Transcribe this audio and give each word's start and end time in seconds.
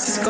Francisco 0.00 0.29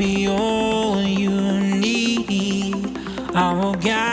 Be 0.00 0.26
all 0.28 1.02
you 1.02 1.28
need. 1.28 2.96
I 3.34 3.52
will 3.52 3.74
guide 3.74 4.09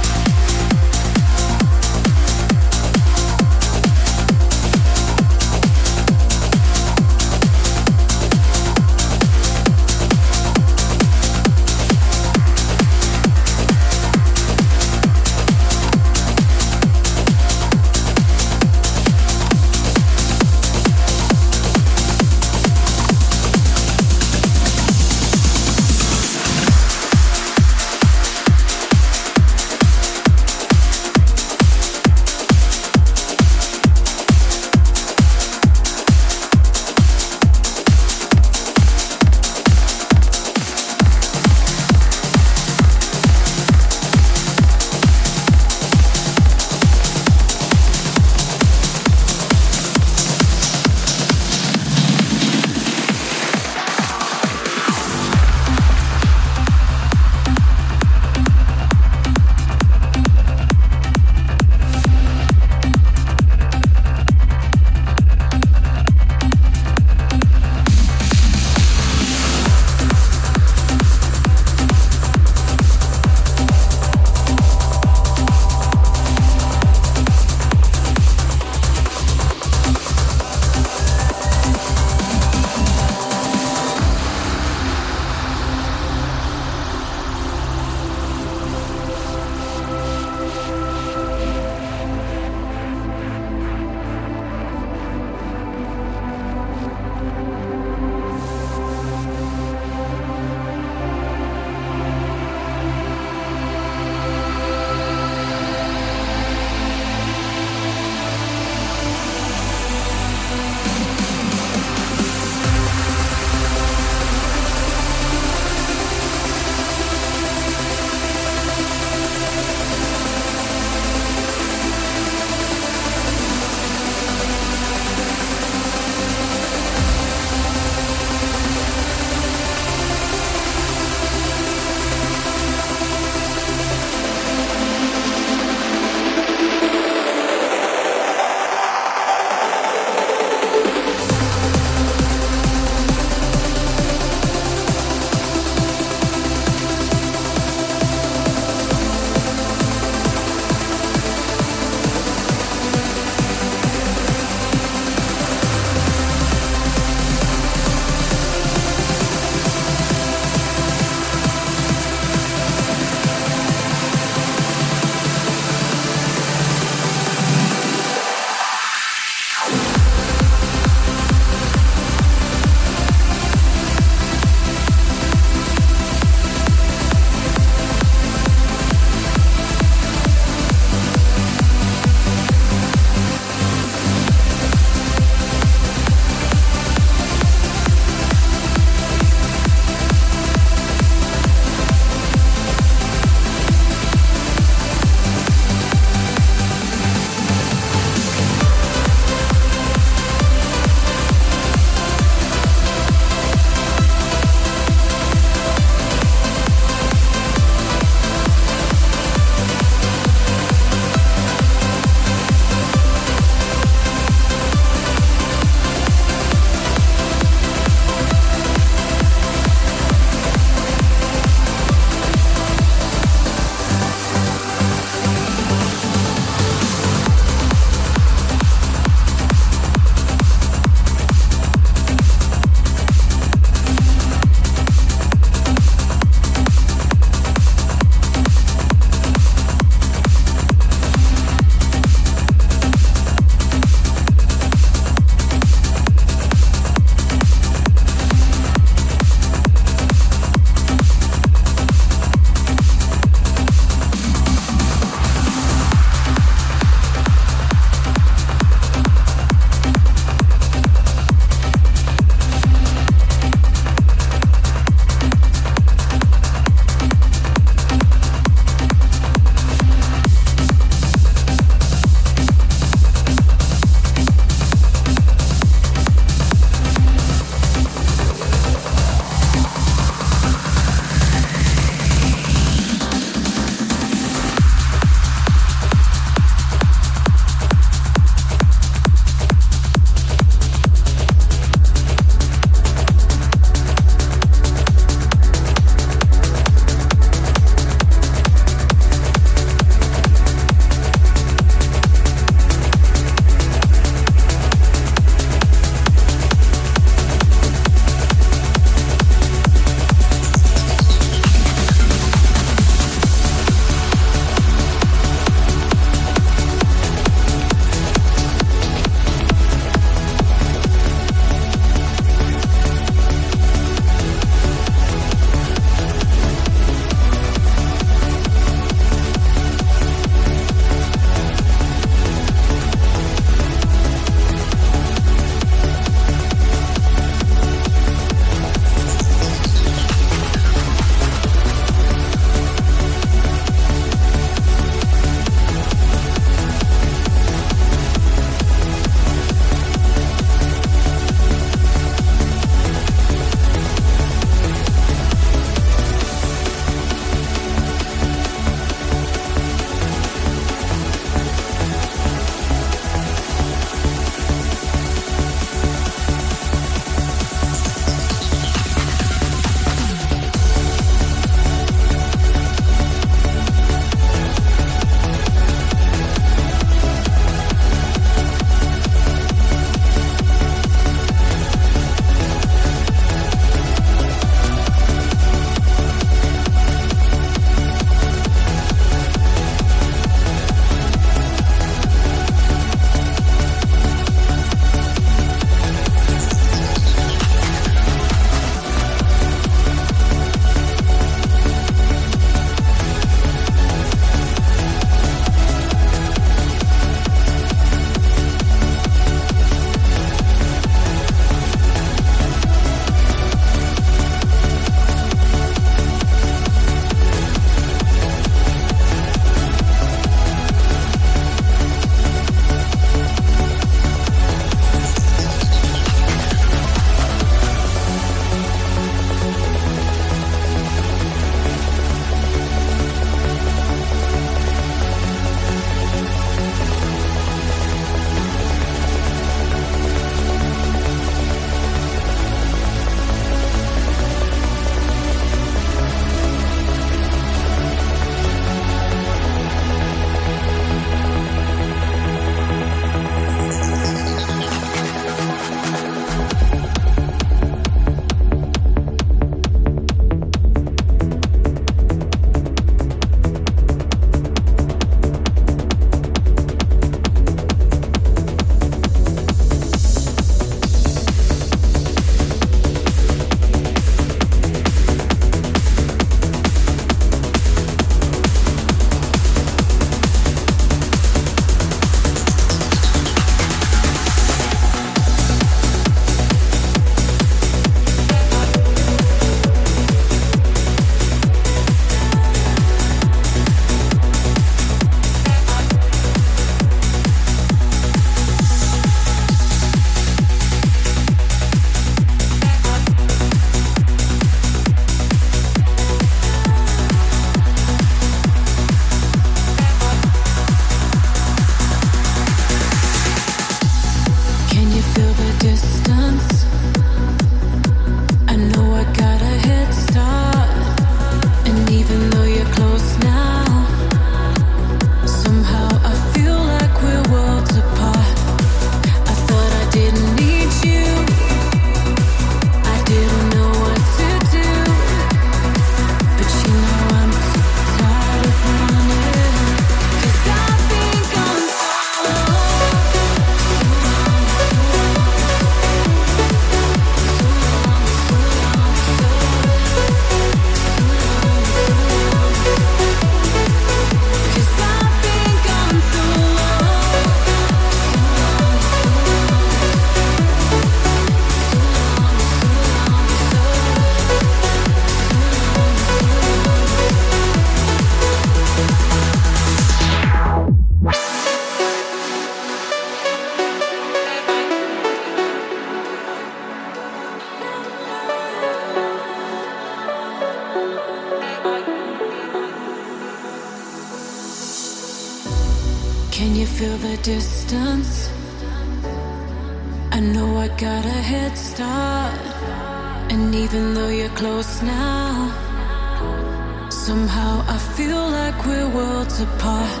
Somehow 597.06 597.62
I 597.68 597.76
feel 597.76 598.30
like 598.30 598.64
we're 598.64 598.88
worlds 598.88 599.38
apart. 599.38 600.00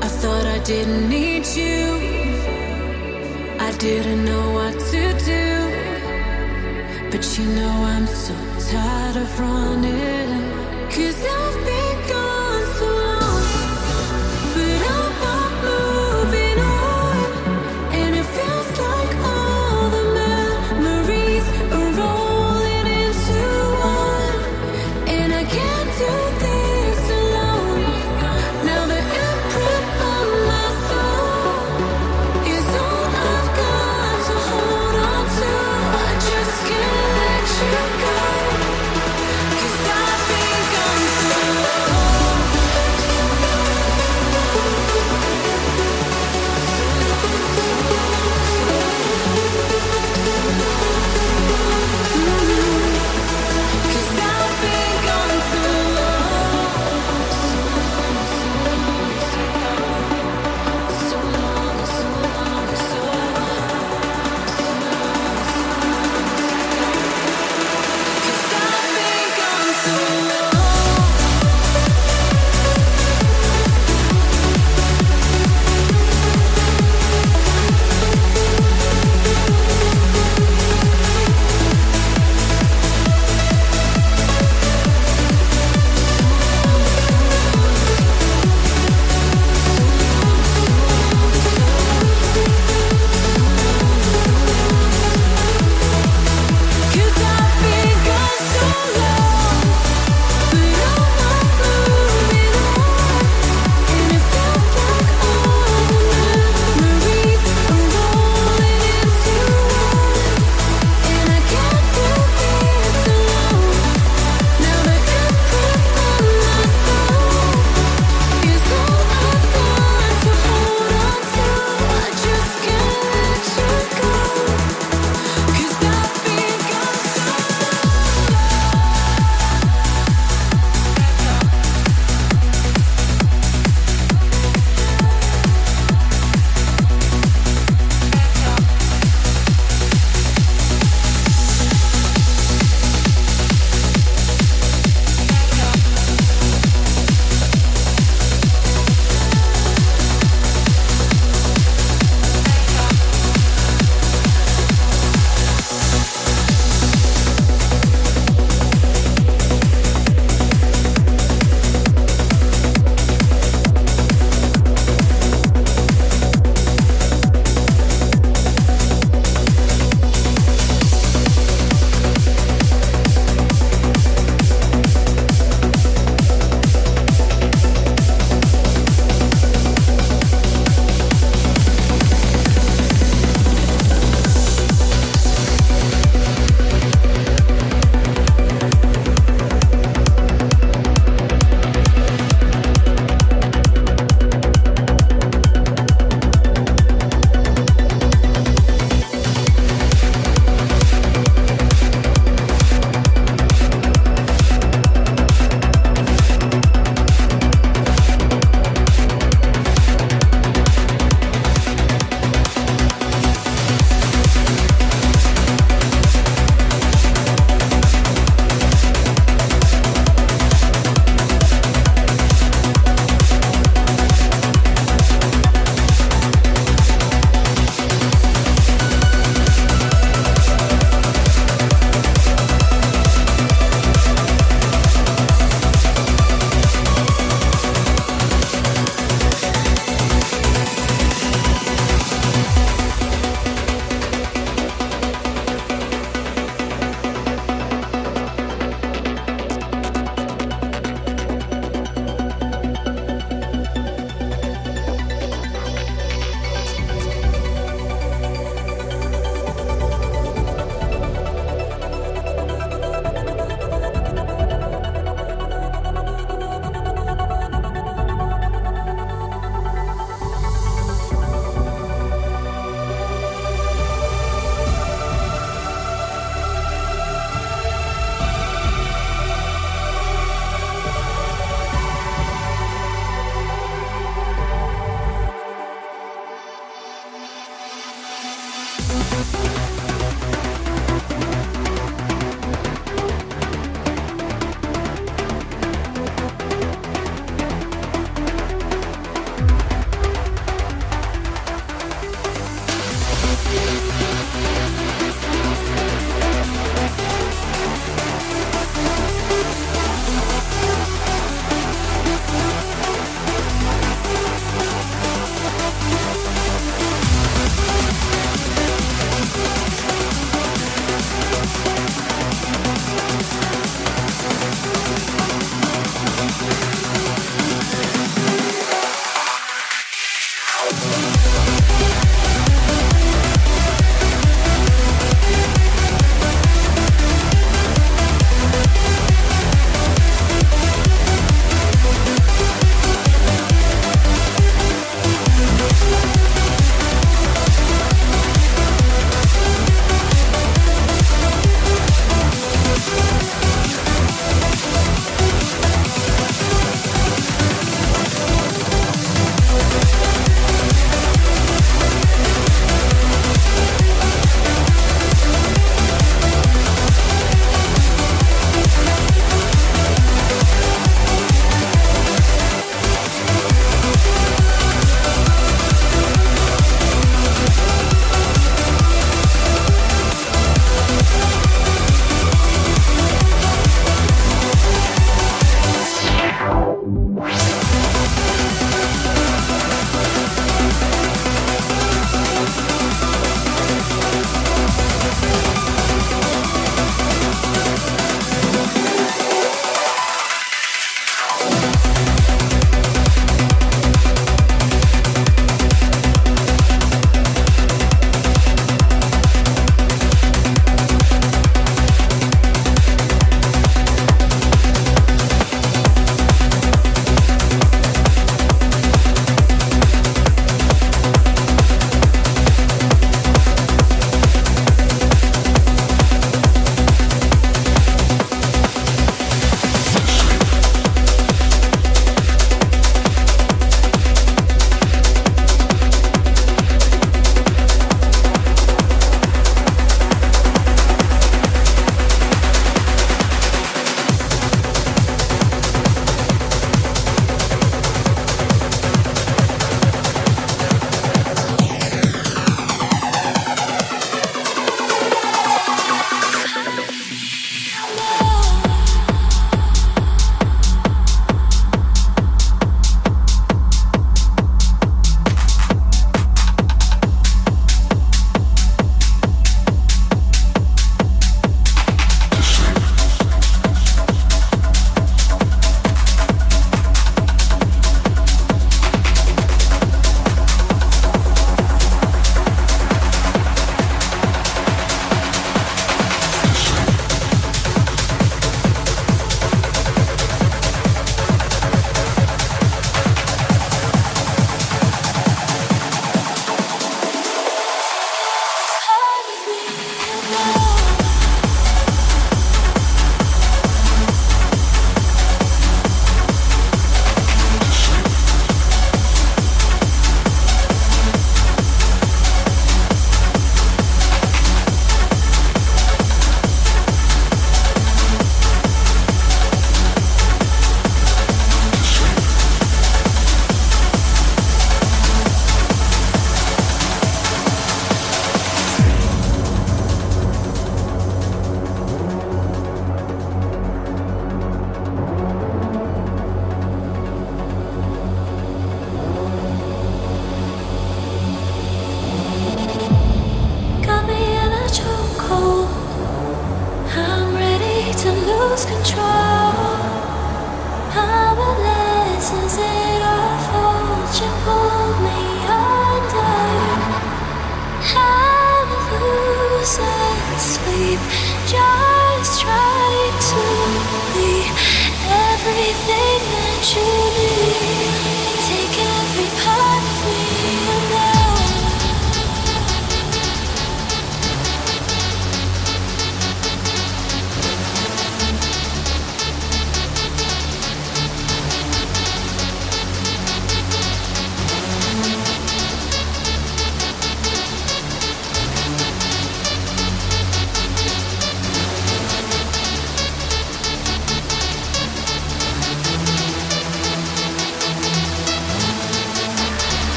I 0.00 0.08
thought 0.20 0.46
I 0.46 0.60
didn't 0.60 1.08
need 1.08 1.44
you. 1.44 1.82
I 3.58 3.72
didn't 3.78 4.24
know 4.24 4.46
what 4.52 4.74
to 4.92 5.02
do. 5.32 5.46
But 7.10 7.24
you 7.36 7.46
know 7.58 7.74
I'm 7.94 8.06
so 8.06 8.34
tired 8.70 9.16
of 9.16 9.40
running. 9.40 10.52
Cause 10.94 11.20
I've 11.36 11.66
been 11.66 11.83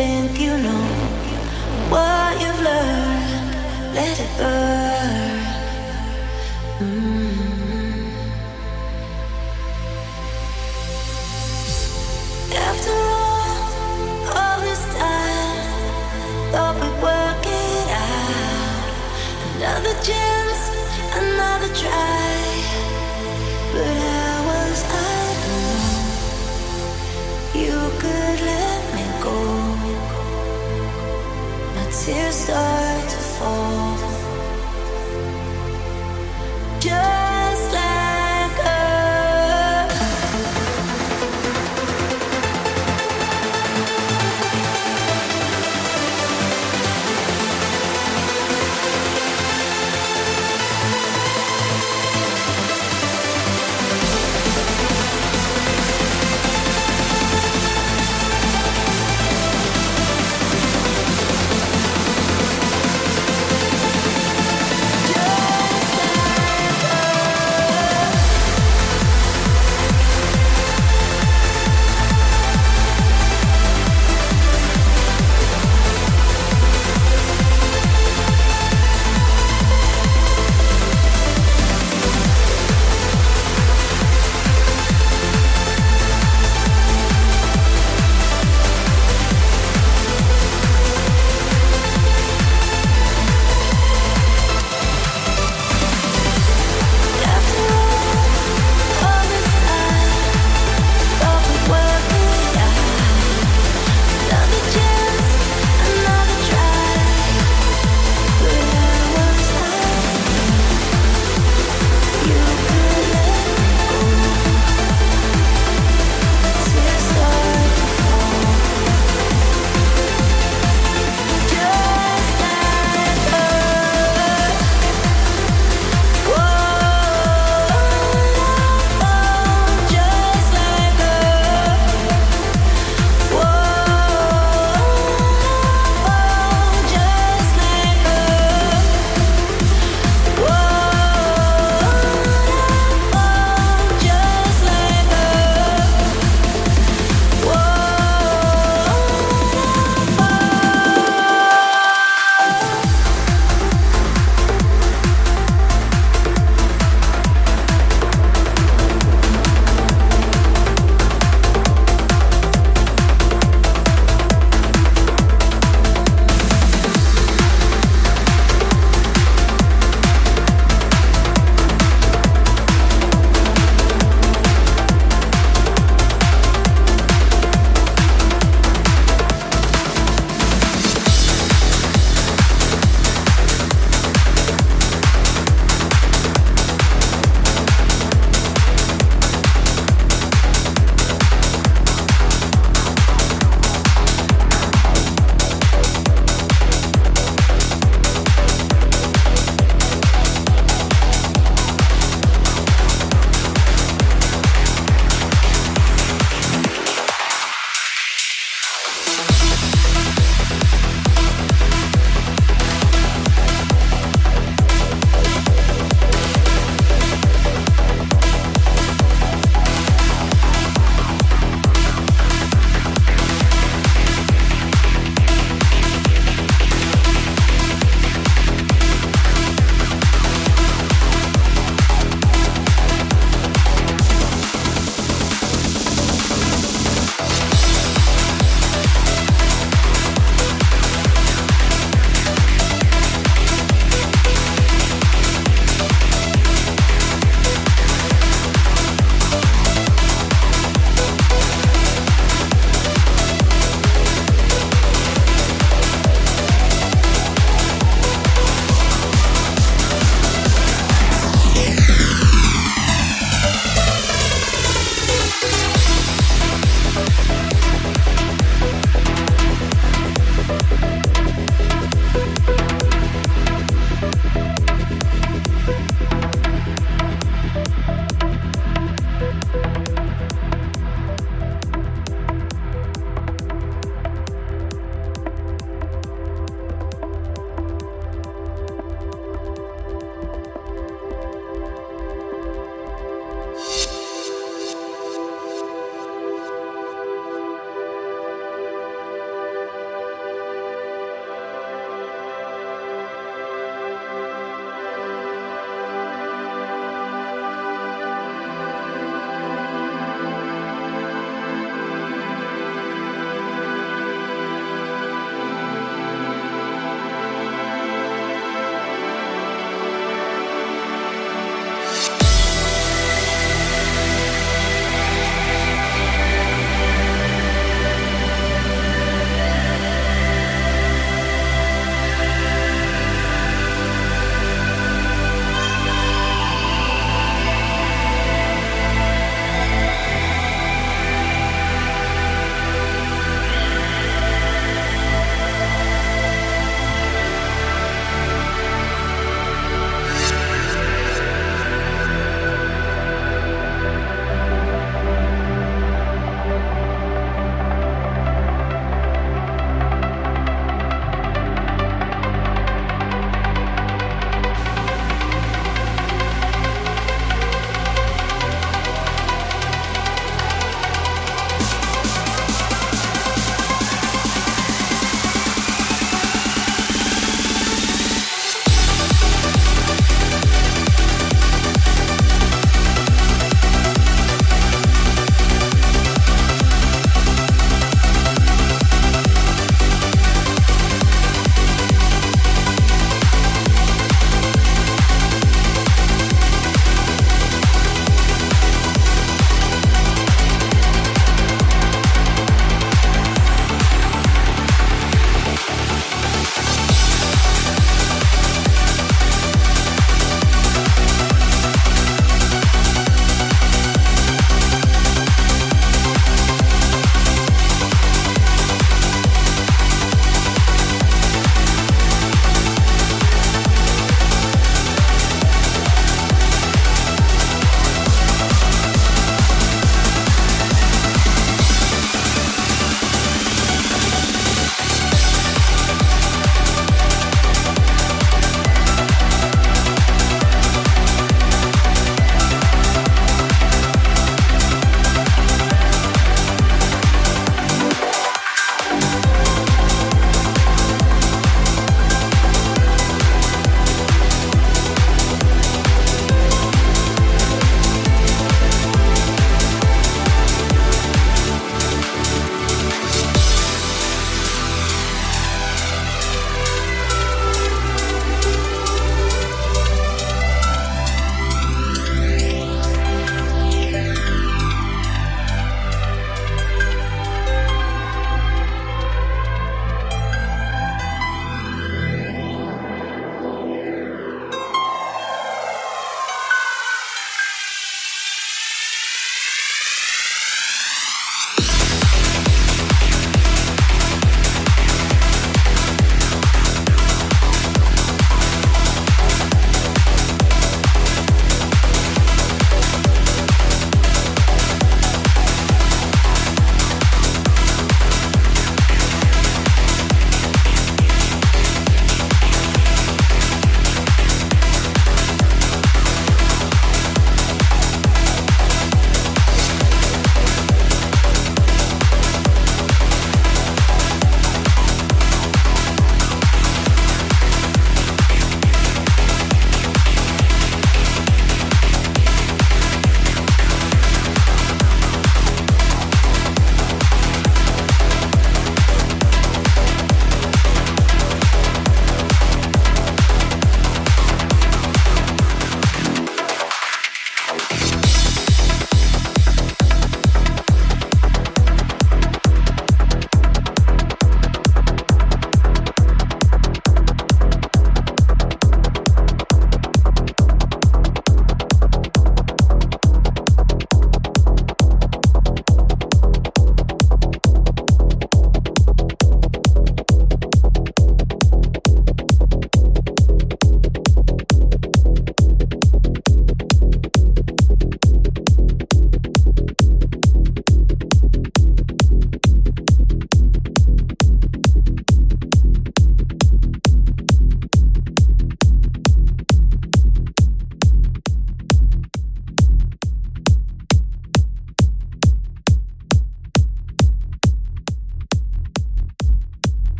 you 0.00 0.06
think 0.06 0.40
you 0.40 0.56
know, 0.56 0.79